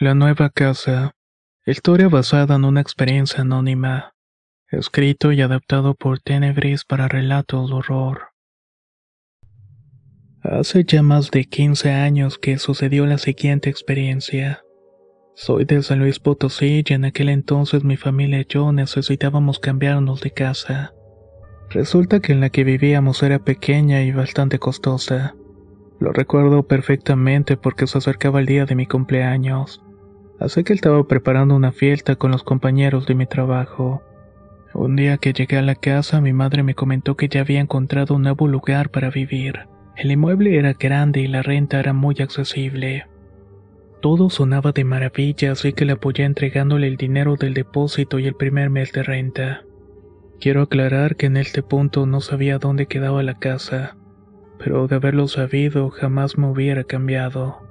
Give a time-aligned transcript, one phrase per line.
[0.00, 1.10] La nueva casa.
[1.66, 4.12] Historia basada en una experiencia anónima.
[4.70, 8.20] Escrito y adaptado por Tenebris para relatos de horror.
[10.40, 14.62] Hace ya más de 15 años que sucedió la siguiente experiencia.
[15.34, 20.20] Soy de San Luis Potosí y en aquel entonces mi familia y yo necesitábamos cambiarnos
[20.20, 20.94] de casa.
[21.70, 25.34] Resulta que en la que vivíamos era pequeña y bastante costosa.
[25.98, 29.82] Lo recuerdo perfectamente porque se acercaba el día de mi cumpleaños.
[30.40, 34.02] Así que estaba preparando una fiesta con los compañeros de mi trabajo.
[34.74, 38.14] Un día que llegué a la casa, mi madre me comentó que ya había encontrado
[38.14, 39.66] un nuevo lugar para vivir.
[39.96, 43.06] El inmueble era grande y la renta era muy accesible.
[44.00, 48.34] Todo sonaba de maravilla, así que le apoyé entregándole el dinero del depósito y el
[48.34, 49.62] primer mes de renta.
[50.38, 53.96] Quiero aclarar que en este punto no sabía dónde quedaba la casa,
[54.58, 57.67] pero de haberlo sabido jamás me hubiera cambiado.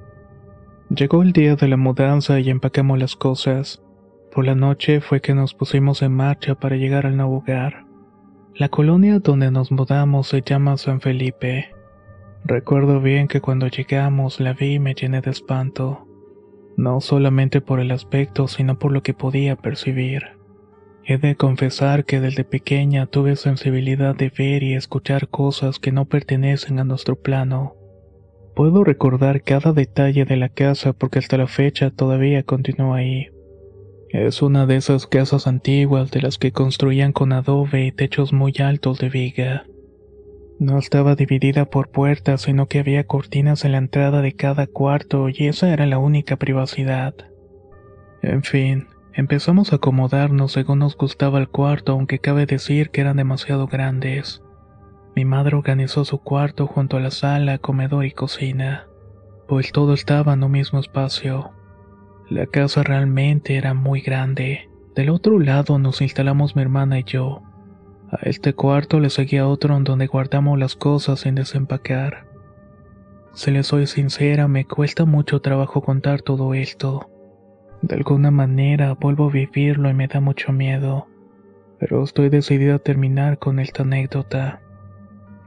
[0.89, 3.83] Llegó el día de la mudanza y empacamos las cosas.
[4.31, 7.85] Por la noche fue que nos pusimos en marcha para llegar al nuevo hogar.
[8.55, 11.71] La colonia donde nos mudamos se llama San Felipe.
[12.45, 16.07] Recuerdo bien que cuando llegamos la vi y me llené de espanto,
[16.77, 20.37] no solamente por el aspecto, sino por lo que podía percibir.
[21.03, 26.05] He de confesar que desde pequeña tuve sensibilidad de ver y escuchar cosas que no
[26.05, 27.76] pertenecen a nuestro plano.
[28.57, 33.27] Puedo recordar cada detalle de la casa porque hasta la fecha todavía continúa ahí.
[34.09, 38.55] Es una de esas casas antiguas de las que construían con adobe y techos muy
[38.57, 39.67] altos de viga.
[40.57, 45.29] No estaba dividida por puertas, sino que había cortinas en la entrada de cada cuarto
[45.29, 47.13] y esa era la única privacidad.
[48.23, 53.17] En fin, empezamos a acomodarnos según nos gustaba el cuarto, aunque cabe decir que eran
[53.17, 54.41] demasiado grandes.
[55.17, 58.85] Mi madre organizó su cuarto junto a la sala, comedor y cocina,
[59.47, 61.53] pues todo estaba en un mismo espacio.
[62.29, 64.69] La casa realmente era muy grande.
[64.93, 67.41] Del otro lado nos instalamos mi hermana y yo.
[68.11, 72.27] A este cuarto le seguía otro en donde guardamos las cosas sin desempacar.
[73.33, 77.09] Si le soy sincera, me cuesta mucho trabajo contar todo esto.
[77.81, 81.07] De alguna manera vuelvo a vivirlo y me da mucho miedo,
[81.79, 84.61] pero estoy decidida a terminar con esta anécdota.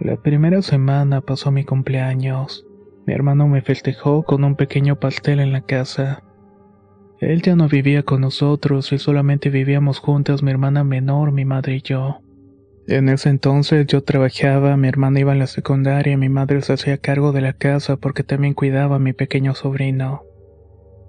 [0.00, 2.66] La primera semana pasó mi cumpleaños.
[3.06, 6.22] Mi hermano me festejó con un pequeño pastel en la casa.
[7.21, 11.77] Él ya no vivía con nosotros y solamente vivíamos juntas mi hermana menor, mi madre
[11.77, 12.22] y yo.
[12.87, 16.72] En ese entonces yo trabajaba, mi hermana iba a la secundaria y mi madre se
[16.72, 20.22] hacía cargo de la casa porque también cuidaba a mi pequeño sobrino.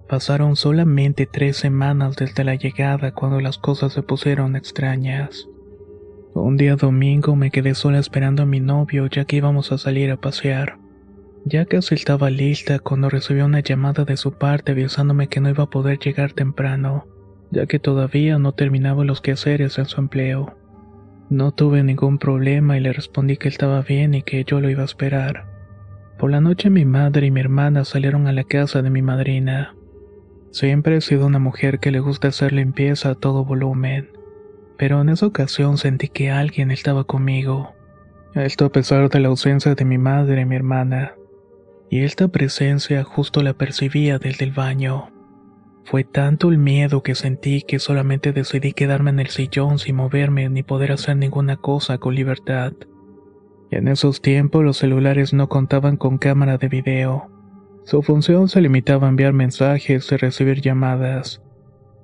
[0.09, 5.47] Pasaron solamente tres semanas desde la llegada cuando las cosas se pusieron extrañas.
[6.33, 10.11] Un día domingo me quedé sola esperando a mi novio ya que íbamos a salir
[10.11, 10.77] a pasear.
[11.43, 15.65] Ya casi estaba lista cuando recibí una llamada de su parte avisándome que no iba
[15.65, 17.05] a poder llegar temprano,
[17.51, 20.55] ya que todavía no terminaba los quehaceres en su empleo.
[21.29, 24.83] No tuve ningún problema y le respondí que estaba bien y que yo lo iba
[24.83, 25.47] a esperar.
[26.17, 29.75] Por la noche mi madre y mi hermana salieron a la casa de mi madrina.
[30.51, 34.09] Siempre he sido una mujer que le gusta hacer limpieza a todo volumen,
[34.77, 37.73] pero en esa ocasión sentí que alguien estaba conmigo.
[38.35, 41.13] Esto a pesar de la ausencia de mi madre y mi hermana.
[41.89, 45.09] Y esta presencia justo la percibía desde el baño.
[45.83, 50.47] Fue tanto el miedo que sentí que solamente decidí quedarme en el sillón sin moverme
[50.49, 52.73] ni poder hacer ninguna cosa con libertad.
[53.71, 57.29] En esos tiempos los celulares no contaban con cámara de video.
[57.83, 61.41] Su función se limitaba a enviar mensajes y recibir llamadas.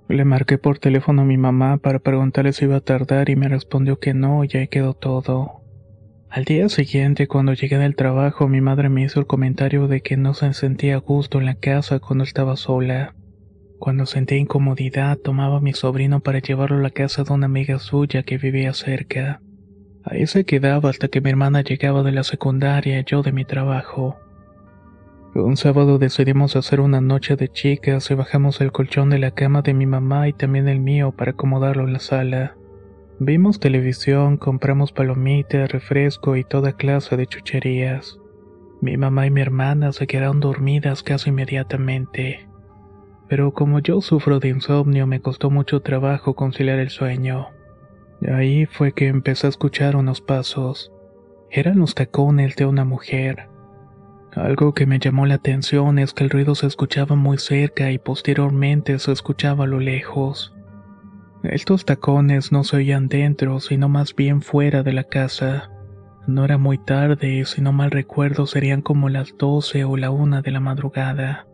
[0.09, 3.49] Le marqué por teléfono a mi mamá para preguntarle si iba a tardar y me
[3.49, 5.61] respondió que no y ahí quedó todo.
[6.29, 10.17] Al día siguiente, cuando llegué del trabajo, mi madre me hizo el comentario de que
[10.17, 13.15] no se sentía a gusto en la casa cuando estaba sola.
[13.79, 17.77] Cuando sentía incomodidad, tomaba a mi sobrino para llevarlo a la casa de una amiga
[17.79, 19.41] suya que vivía cerca.
[20.03, 23.43] Ahí se quedaba hasta que mi hermana llegaba de la secundaria y yo de mi
[23.43, 24.17] trabajo.
[25.43, 29.61] Un sábado decidimos hacer una noche de chicas y bajamos el colchón de la cama
[29.61, 32.55] de mi mamá y también el mío para acomodarlo en la sala.
[33.19, 38.17] Vimos televisión, compramos palomitas, refresco y toda clase de chucherías.
[38.81, 42.47] Mi mamá y mi hermana se quedaron dormidas casi inmediatamente.
[43.29, 47.49] Pero como yo sufro de insomnio me costó mucho trabajo conciliar el sueño.
[48.27, 50.91] Ahí fue que empecé a escuchar unos pasos.
[51.51, 53.49] Eran los tacones de una mujer.
[54.37, 57.97] Algo que me llamó la atención es que el ruido se escuchaba muy cerca y
[57.97, 60.53] posteriormente se escuchaba a lo lejos.
[61.41, 65.71] Estos tacones no se oían dentro, sino más bien fuera de la casa.
[66.27, 70.43] No era muy tarde, si no mal recuerdo serían como las doce o la una
[70.43, 71.47] de la madrugada.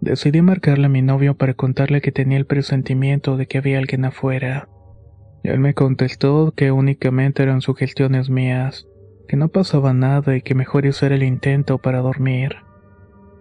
[0.00, 4.04] Decidí marcarle a mi novio para contarle que tenía el presentimiento de que había alguien
[4.04, 4.68] afuera.
[5.44, 8.88] Él me contestó que únicamente eran sugestiones mías,
[9.28, 12.56] que no pasaba nada y que mejor hacer el intento para dormir.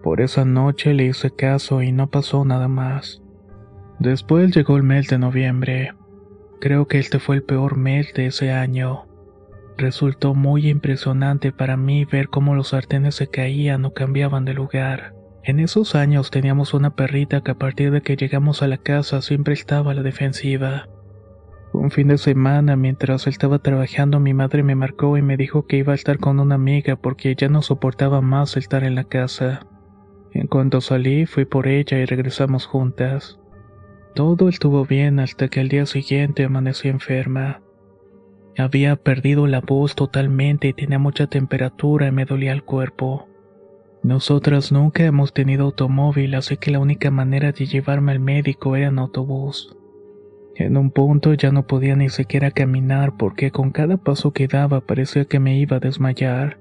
[0.03, 3.21] Por esa noche le hice caso y no pasó nada más.
[3.99, 5.93] Después llegó el mes de noviembre.
[6.59, 9.05] Creo que este fue el peor mes de ese año.
[9.77, 15.13] Resultó muy impresionante para mí ver cómo los sartenes se caían o cambiaban de lugar.
[15.43, 19.21] En esos años teníamos una perrita que a partir de que llegamos a la casa
[19.21, 20.89] siempre estaba a la defensiva.
[21.73, 25.77] Un fin de semana, mientras estaba trabajando, mi madre me marcó y me dijo que
[25.77, 29.67] iba a estar con una amiga porque ya no soportaba más estar en la casa.
[30.31, 33.39] En cuanto salí, fui por ella y regresamos juntas.
[34.15, 37.61] Todo estuvo bien hasta que al día siguiente amanecí enferma.
[38.57, 43.27] Había perdido la voz totalmente y tenía mucha temperatura y me dolía el cuerpo.
[44.03, 48.87] Nosotras nunca hemos tenido automóvil, así que la única manera de llevarme al médico era
[48.87, 49.75] en autobús.
[50.59, 54.81] En un punto ya no podía ni siquiera caminar porque con cada paso que daba
[54.81, 56.57] parecía que me iba a desmayar.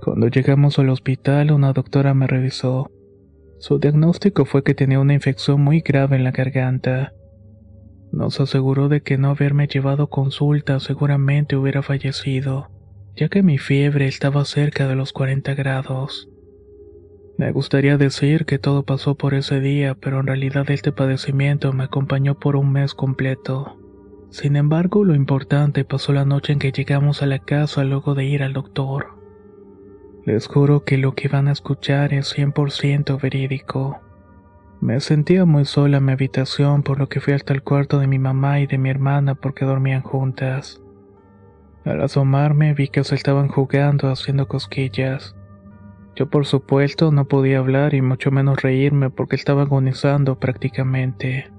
[0.00, 2.92] Cuando llegamos al hospital una doctora me revisó.
[3.58, 7.12] Su diagnóstico fue que tenía una infección muy grave en la garganta.
[8.12, 12.70] Nos aseguró de que no haberme llevado consulta seguramente hubiera fallecido,
[13.16, 16.31] ya que mi fiebre estaba cerca de los 40 grados.
[17.38, 21.84] Me gustaría decir que todo pasó por ese día, pero en realidad este padecimiento me
[21.84, 23.78] acompañó por un mes completo.
[24.30, 28.24] Sin embargo, lo importante pasó la noche en que llegamos a la casa luego de
[28.24, 29.18] ir al doctor.
[30.24, 34.00] Les juro que lo que van a escuchar es 100% verídico.
[34.80, 38.06] Me sentía muy sola en mi habitación por lo que fui hasta el cuarto de
[38.06, 40.80] mi mamá y de mi hermana porque dormían juntas.
[41.84, 45.34] Al asomarme vi que se estaban jugando haciendo cosquillas.
[46.14, 51.50] Yo por supuesto no podía hablar y mucho menos reírme porque estaba agonizando prácticamente.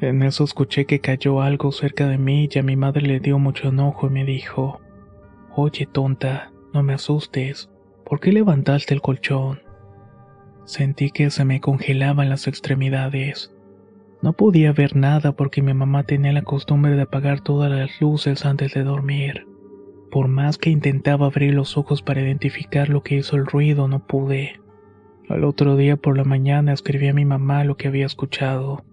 [0.00, 3.38] En eso escuché que cayó algo cerca de mí y a mi madre le dio
[3.38, 4.80] mucho enojo y me dijo,
[5.56, 7.70] Oye tonta, no me asustes,
[8.04, 9.60] ¿por qué levantaste el colchón?
[10.66, 13.54] Sentí que se me congelaban las extremidades.
[14.20, 18.44] No podía ver nada porque mi mamá tenía la costumbre de apagar todas las luces
[18.44, 19.46] antes de dormir.
[20.14, 24.06] Por más que intentaba abrir los ojos para identificar lo que hizo el ruido, no
[24.06, 24.60] pude.
[25.28, 28.84] Al otro día por la mañana escribí a mi mamá lo que había escuchado.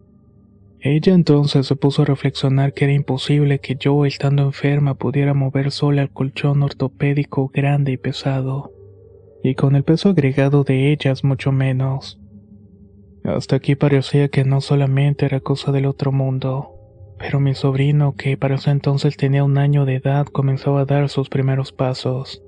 [0.79, 5.69] Ella entonces se puso a reflexionar que era imposible que yo, estando enferma, pudiera mover
[5.69, 8.71] sola el colchón ortopédico grande y pesado,
[9.43, 12.19] y con el peso agregado de ellas mucho menos.
[13.23, 16.80] Hasta aquí parecía que no solamente era cosa del otro mundo.
[17.21, 21.07] Pero mi sobrino, que para ese entonces tenía un año de edad, comenzó a dar
[21.07, 22.41] sus primeros pasos.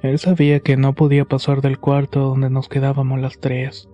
[0.00, 3.88] Él sabía que no podía pasar del cuarto donde nos quedábamos las tres.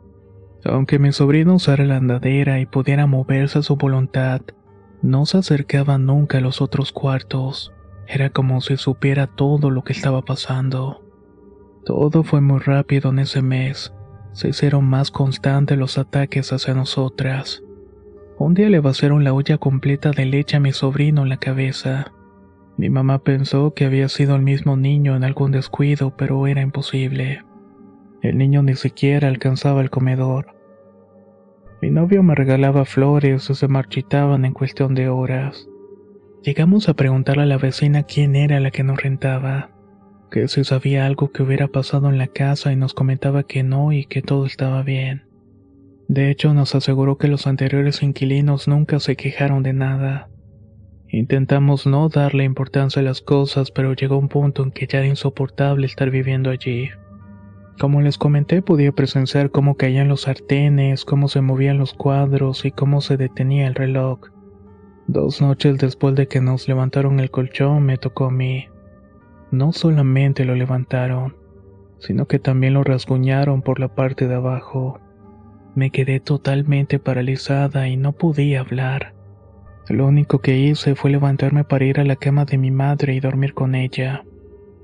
[0.66, 4.42] Aunque mi sobrino usara la andadera y pudiera moverse a su voluntad,
[5.00, 7.72] no se acercaba nunca a los otros cuartos.
[8.06, 11.02] Era como si supiera todo lo que estaba pasando.
[11.86, 13.94] Todo fue muy rápido en ese mes.
[14.32, 17.62] Se hicieron más constantes los ataques hacia nosotras.
[18.44, 22.10] Un día le vaciaron la olla completa de leche a mi sobrino en la cabeza.
[22.76, 27.44] Mi mamá pensó que había sido el mismo niño en algún descuido, pero era imposible.
[28.20, 30.56] El niño ni siquiera alcanzaba el comedor.
[31.80, 35.68] Mi novio me regalaba flores o se marchitaban en cuestión de horas.
[36.42, 39.70] Llegamos a preguntarle a la vecina quién era la que nos rentaba,
[40.32, 43.92] que si sabía algo que hubiera pasado en la casa y nos comentaba que no
[43.92, 45.31] y que todo estaba bien.
[46.12, 50.28] De hecho, nos aseguró que los anteriores inquilinos nunca se quejaron de nada.
[51.08, 55.08] Intentamos no darle importancia a las cosas, pero llegó un punto en que ya era
[55.08, 56.90] insoportable estar viviendo allí.
[57.80, 62.72] Como les comenté, podía presenciar cómo caían los sartenes, cómo se movían los cuadros y
[62.72, 64.20] cómo se detenía el reloj.
[65.06, 68.66] Dos noches después de que nos levantaron el colchón, me tocó a mí.
[69.50, 71.36] No solamente lo levantaron,
[72.00, 75.00] sino que también lo rasguñaron por la parte de abajo.
[75.74, 79.14] Me quedé totalmente paralizada y no podía hablar.
[79.88, 83.20] Lo único que hice fue levantarme para ir a la cama de mi madre y
[83.20, 84.24] dormir con ella.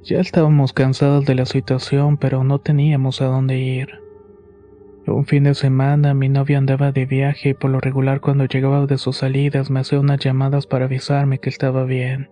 [0.03, 3.89] Ya estábamos cansados de la situación, pero no teníamos a dónde ir.
[5.07, 8.87] Un fin de semana mi novio andaba de viaje y por lo regular cuando llegaba
[8.87, 12.29] de sus salidas me hacía unas llamadas para avisarme que estaba bien.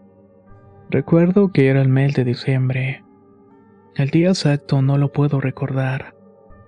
[0.90, 3.02] Recuerdo que era el mes de diciembre.
[3.94, 6.15] El día exacto no lo puedo recordar.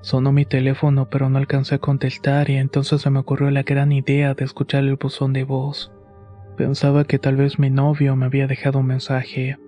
[0.01, 3.93] Sonó mi teléfono pero no alcancé a contestar y entonces se me ocurrió la gran
[3.93, 5.93] idea de escuchar el buzón de voz.
[6.57, 9.59] Pensaba que tal vez mi novio me había dejado un mensaje.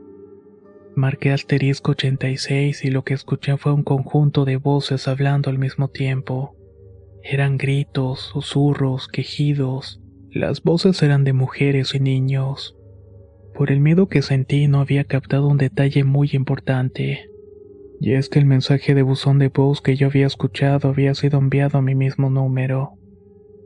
[0.97, 5.89] Marqué asterisco 86 y lo que escuché fue un conjunto de voces hablando al mismo
[5.89, 6.57] tiempo.
[7.23, 10.01] Eran gritos, susurros, quejidos.
[10.33, 12.77] Las voces eran de mujeres y niños.
[13.55, 17.30] Por el miedo que sentí no había captado un detalle muy importante.
[18.00, 21.38] Y es que el mensaje de buzón de voz que yo había escuchado había sido
[21.38, 22.95] enviado a mi mismo número.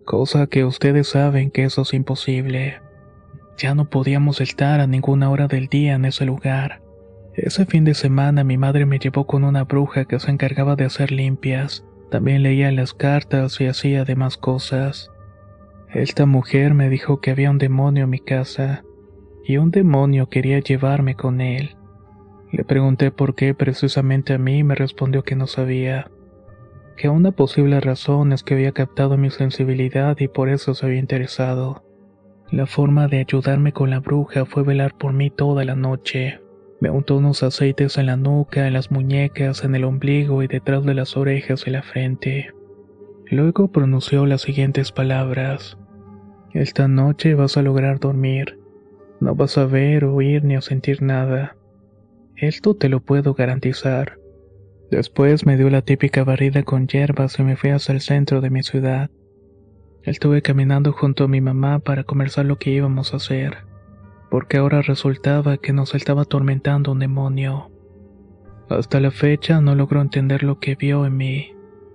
[0.04, 2.80] Cosa que ustedes saben que eso es imposible.
[3.56, 6.82] Ya no podíamos estar a ninguna hora del día en ese lugar.
[7.34, 10.84] Ese fin de semana mi madre me llevó con una bruja que se encargaba de
[10.84, 11.84] hacer limpias.
[12.10, 15.10] También leía las cartas y hacía demás cosas.
[15.92, 18.82] Esta mujer me dijo que había un demonio en mi casa,
[19.44, 21.76] y un demonio quería llevarme con él.
[22.54, 26.08] Le pregunté por qué precisamente a mí me respondió que no sabía.
[26.96, 31.00] Que una posible razón es que había captado mi sensibilidad y por eso se había
[31.00, 31.82] interesado.
[32.52, 36.38] La forma de ayudarme con la bruja fue velar por mí toda la noche.
[36.80, 40.84] Me untó unos aceites en la nuca, en las muñecas, en el ombligo y detrás
[40.84, 42.52] de las orejas y la frente.
[43.26, 45.76] Luego pronunció las siguientes palabras.
[46.52, 48.60] Esta noche vas a lograr dormir.
[49.18, 51.56] No vas a ver, oír ni a sentir nada.
[52.36, 54.18] Esto te lo puedo garantizar.
[54.90, 58.50] Después me dio la típica barrida con hierbas y me fui hacia el centro de
[58.50, 59.10] mi ciudad.
[60.02, 63.58] Estuve caminando junto a mi mamá para conversar lo que íbamos a hacer,
[64.30, 67.70] porque ahora resultaba que nos estaba atormentando un demonio.
[68.68, 71.52] Hasta la fecha no logro entender lo que vio en mí.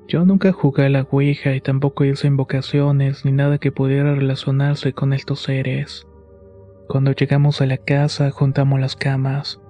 [0.07, 4.93] Yo nunca jugué a la Ouija y tampoco hice invocaciones ni nada que pudiera relacionarse
[4.93, 6.07] con estos seres.
[6.87, 9.61] Cuando llegamos a la casa juntamos las camas.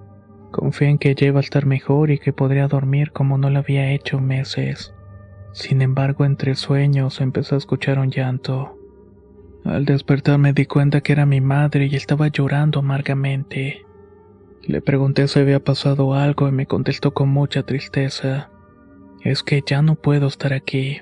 [0.51, 3.59] Confié en que ella iba a estar mejor y que podría dormir como no lo
[3.59, 4.93] había hecho meses.
[5.51, 8.77] Sin embargo, entre sueños empecé a escuchar un llanto.
[9.65, 13.85] Al despertar me di cuenta que era mi madre y estaba llorando amargamente.
[14.63, 18.49] Le pregunté si había pasado algo y me contestó con mucha tristeza.
[19.21, 21.01] Es que ya no puedo estar aquí.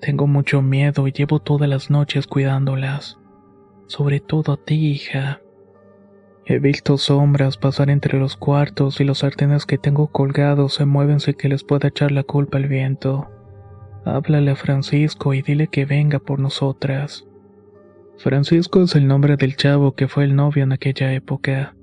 [0.00, 3.18] Tengo mucho miedo y llevo todas las noches cuidándolas.
[3.86, 5.40] Sobre todo a ti, hija.
[6.46, 11.20] He visto sombras pasar entre los cuartos y los sartenes que tengo colgados se mueven
[11.20, 13.28] sin que les pueda echar la culpa al viento.
[14.04, 17.26] Háblale a Francisco y dile que venga por nosotras.
[18.18, 21.74] Francisco es el nombre del chavo que fue el novio en aquella época.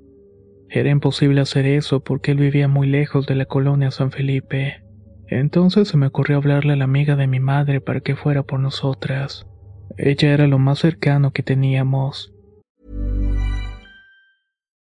[0.68, 4.82] Era imposible hacer eso porque él vivía muy lejos de la colonia San Felipe.
[5.28, 8.60] Entonces se me ocurrió hablarle a la amiga de mi madre para que fuera por
[8.60, 9.46] nosotras.
[9.96, 12.34] Ella era lo más cercano que teníamos.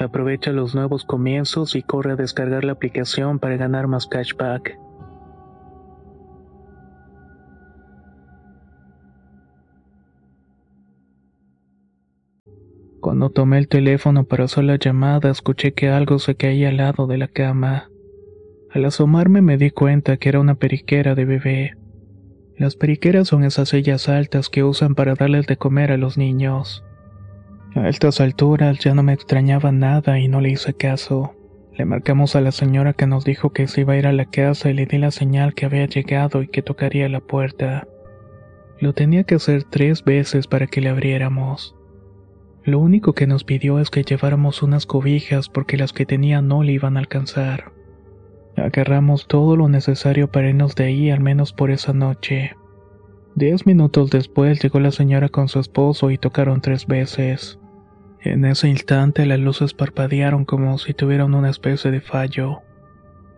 [0.00, 4.78] Aprovecha los nuevos comienzos y corre a descargar la aplicación para ganar más cashback.
[13.00, 17.06] Cuando tomé el teléfono para hacer la llamada, escuché que algo se caía al lado
[17.06, 17.90] de la cama.
[18.70, 21.76] Al asomarme me di cuenta que era una periquera de bebé.
[22.56, 26.84] Las periqueras son esas sillas altas que usan para darles de comer a los niños.
[27.74, 31.34] A estas alturas ya no me extrañaba nada y no le hice caso.
[31.76, 34.24] Le marcamos a la señora que nos dijo que se iba a ir a la
[34.24, 37.86] casa y le di la señal que había llegado y que tocaría la puerta.
[38.80, 41.76] Lo tenía que hacer tres veces para que le abriéramos.
[42.64, 46.62] Lo único que nos pidió es que lleváramos unas cobijas porque las que tenía no
[46.62, 47.72] le iban a alcanzar.
[48.56, 52.56] Agarramos todo lo necesario para irnos de ahí al menos por esa noche.
[53.36, 57.59] Diez minutos después llegó la señora con su esposo y tocaron tres veces.
[58.22, 62.62] En ese instante las luces parpadearon como si tuvieran una especie de fallo.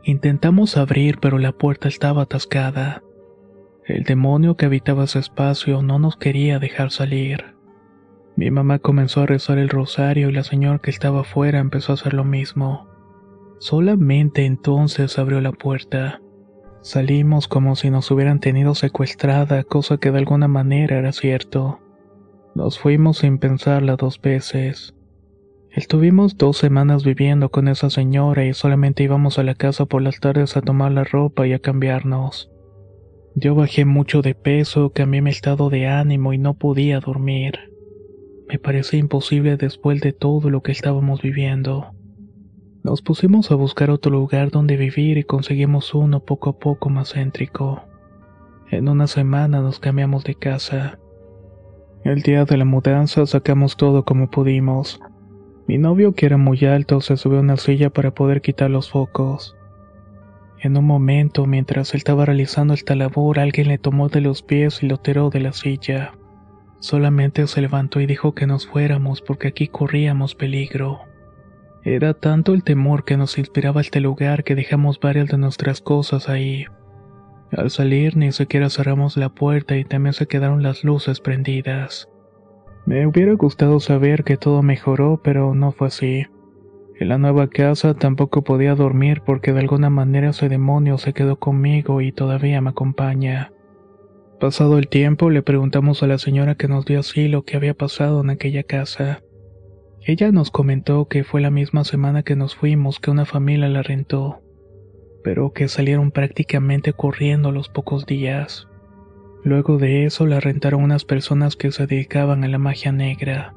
[0.03, 3.03] Intentamos abrir pero la puerta estaba atascada.
[3.87, 7.55] El demonio que habitaba ese espacio no nos quería dejar salir.
[8.35, 11.95] Mi mamá comenzó a rezar el rosario y la señora que estaba afuera empezó a
[11.95, 12.89] hacer lo mismo.
[13.59, 16.21] Solamente entonces abrió la puerta.
[16.81, 21.82] Salimos como si nos hubieran tenido secuestrada, cosa que de alguna manera era cierto.
[22.55, 24.95] Nos fuimos sin pensarla dos veces.
[25.71, 30.21] Estuvimos dos semanas viviendo con esa señora y solamente íbamos a la casa por las
[30.21, 32.51] tardes a tomar la ropa y a cambiarnos.
[33.35, 37.59] Yo bajé mucho de peso, cambié mi estado de ánimo y no podía dormir.
[38.49, 41.95] Me parecía imposible después de todo lo que estábamos viviendo.
[42.83, 47.15] Nos pusimos a buscar otro lugar donde vivir y conseguimos uno poco a poco más
[47.15, 47.83] céntrico.
[48.71, 50.99] En una semana nos cambiamos de casa.
[52.05, 55.01] El día de la mudanza sacamos todo como pudimos.
[55.69, 58.91] Mi novio, que era muy alto, se subió a una silla para poder quitar los
[58.91, 59.57] focos.
[60.59, 64.83] En un momento, mientras él estaba realizando esta labor, alguien le tomó de los pies
[64.83, 66.15] y lo tiró de la silla.
[66.81, 71.03] Solamente se levantó y dijo que nos fuéramos porque aquí corríamos peligro.
[71.85, 76.29] Era tanto el temor que nos inspiraba este lugar que dejamos varias de nuestras cosas
[76.29, 76.67] ahí.
[77.57, 82.09] Al salir ni siquiera cerramos la puerta y también se quedaron las luces prendidas.
[82.87, 86.27] Me hubiera gustado saber que todo mejoró, pero no fue así.
[86.99, 91.39] En la nueva casa tampoco podía dormir porque de alguna manera ese demonio se quedó
[91.39, 93.53] conmigo y todavía me acompaña.
[94.41, 98.23] Pasado el tiempo le preguntamos a la señora que nos dio asilo qué había pasado
[98.23, 99.21] en aquella casa.
[100.01, 103.83] Ella nos comentó que fue la misma semana que nos fuimos que una familia la
[103.83, 104.42] rentó
[105.23, 108.69] pero que salieron prácticamente corriendo a los pocos días.
[109.45, 113.55] Luego de eso la rentaron unas personas que se dedicaban a la magia negra.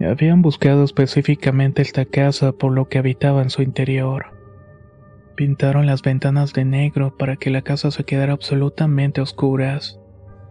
[0.00, 4.26] Habían buscado específicamente esta casa por lo que habitaba en su interior.
[5.36, 10.00] Pintaron las ventanas de negro para que la casa se quedara absolutamente oscuras.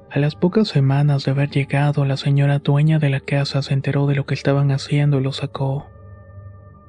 [0.09, 4.07] A las pocas semanas de haber llegado, la señora dueña de la casa se enteró
[4.07, 5.87] de lo que estaban haciendo y lo sacó.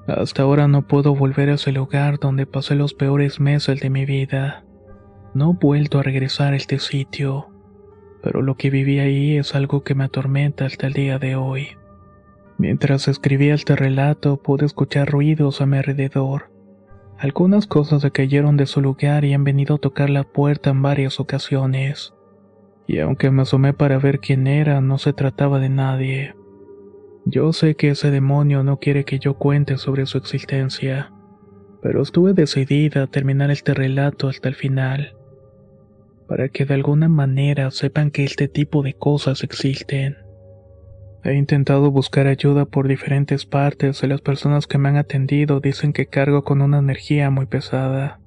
[0.07, 4.05] Hasta ahora no puedo volver a ese lugar donde pasé los peores meses de mi
[4.05, 4.65] vida.
[5.35, 7.49] No he vuelto a regresar a este sitio,
[8.23, 11.69] pero lo que viví ahí es algo que me atormenta hasta el día de hoy.
[12.59, 16.51] Mientras escribía este relato pude escuchar ruidos a mi alrededor.
[17.19, 20.83] Algunas cosas se cayeron de su lugar y han venido a tocar la puerta en
[20.83, 22.15] varias ocasiones.
[22.87, 26.35] Y aunque me asomé para ver quién era, no se trataba de nadie.
[27.29, 31.13] Yo sé que ese demonio no quiere que yo cuente sobre su existencia.
[31.83, 35.17] Pero estuve decidida a terminar este relato hasta el final,
[36.29, 40.17] para que de alguna manera sepan que este tipo de cosas existen.
[41.25, 45.93] He intentado buscar ayuda por diferentes partes y las personas que me han atendido dicen
[45.93, 48.21] que cargo con una energía muy pesada.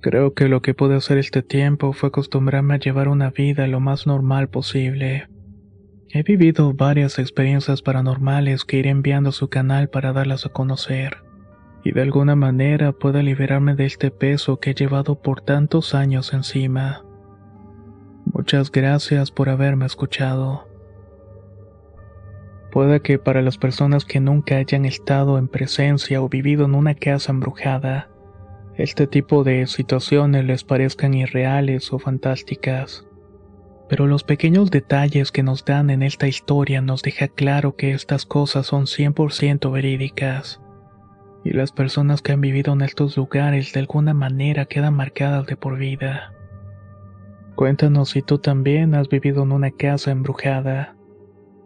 [0.00, 3.80] Creo que lo que pude hacer este tiempo fue acostumbrarme a llevar una vida lo
[3.80, 5.28] más normal posible.
[6.14, 11.22] He vivido varias experiencias paranormales que iré enviando a su canal para darlas a conocer,
[11.84, 16.34] y de alguna manera pueda liberarme de este peso que he llevado por tantos años
[16.34, 17.02] encima.
[18.26, 20.68] Muchas gracias por haberme escuchado.
[22.70, 26.94] Puede que para las personas que nunca hayan estado en presencia o vivido en una
[26.94, 28.10] casa embrujada,
[28.76, 33.06] este tipo de situaciones les parezcan irreales o fantásticas.
[33.92, 38.24] Pero los pequeños detalles que nos dan en esta historia nos deja claro que estas
[38.24, 40.62] cosas son 100% verídicas.
[41.44, 45.56] Y las personas que han vivido en estos lugares de alguna manera quedan marcadas de
[45.56, 46.32] por vida.
[47.54, 50.96] Cuéntanos si tú también has vivido en una casa embrujada.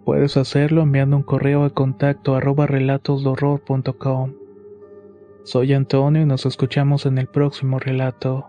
[0.05, 4.35] Puedes hacerlo enviando un correo a contacto arroba relatosdorror.com.
[5.45, 8.49] Soy Antonio y nos escuchamos en el próximo relato.